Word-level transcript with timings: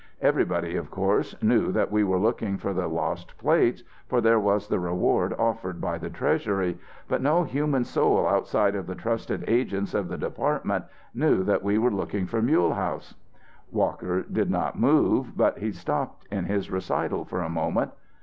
Everybody, 0.19 0.77
of 0.77 0.89
course, 0.89 1.35
knew 1.43 1.71
that 1.73 1.91
we 1.91 2.03
were 2.03 2.17
looking 2.17 2.57
for 2.57 2.73
the 2.73 2.87
lost 2.87 3.37
plates, 3.37 3.83
for 4.07 4.19
there 4.19 4.39
was 4.39 4.67
the 4.67 4.79
reward 4.79 5.31
offered 5.37 5.79
by 5.79 5.99
the 5.99 6.09
Treasury; 6.09 6.79
but 7.07 7.21
no 7.21 7.43
human 7.43 7.83
soul 7.83 8.25
outside 8.25 8.73
of 8.73 8.87
the 8.87 8.95
trusted 8.95 9.43
agents 9.47 9.93
of 9.93 10.07
the 10.07 10.17
department 10.17 10.85
knew 11.13 11.43
that 11.43 11.61
we 11.61 11.77
were 11.77 11.91
looking 11.93 12.25
for 12.25 12.41
Mulehaus." 12.41 13.13
Walker 13.71 14.23
did 14.23 14.49
not 14.49 14.75
move, 14.75 15.37
but 15.37 15.59
he 15.59 15.71
stopped 15.71 16.25
in 16.31 16.45
his 16.45 16.71
recital 16.71 17.23
for 17.23 17.43
a 17.43 17.47
moment. 17.51 17.91